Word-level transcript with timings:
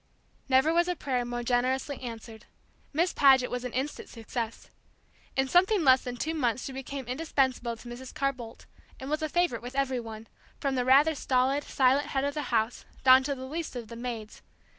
Never 0.49 0.73
was 0.73 0.87
a 0.87 0.95
prayer 0.95 1.23
more 1.25 1.43
generously 1.43 2.01
answered. 2.01 2.45
Miss 2.91 3.13
Paget 3.13 3.51
was 3.51 3.63
an 3.63 3.71
instant 3.71 4.09
success. 4.09 4.71
In 5.35 5.47
something 5.47 5.83
less 5.83 6.01
than 6.01 6.17
two 6.17 6.33
months 6.33 6.65
she 6.65 6.71
became 6.71 7.05
indispensable 7.05 7.77
to 7.77 7.87
Mrs. 7.87 8.11
Carr 8.11 8.33
Boldt, 8.33 8.65
and 8.99 9.11
was 9.11 9.21
a 9.21 9.29
favorite 9.29 9.61
with 9.61 9.75
every 9.75 9.99
one, 9.99 10.25
from 10.59 10.73
the 10.73 10.85
rather 10.85 11.13
stolid, 11.13 11.63
silent 11.63 12.07
head 12.07 12.23
of 12.23 12.33
the 12.33 12.41
house 12.49 12.83
down 13.03 13.21
to 13.21 13.35
the 13.35 13.45
least 13.45 13.75
of 13.75 13.89
the 13.89 13.95
maids. 13.95 14.41